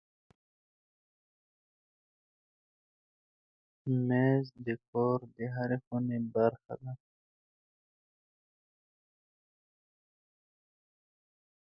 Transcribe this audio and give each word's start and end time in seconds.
مېز 4.07 4.45
د 4.65 4.67
کور 4.89 5.19
د 5.35 5.37
هرې 5.55 5.77
خونې 5.85 6.17
برخه 6.33 6.73
ده. 6.81 6.91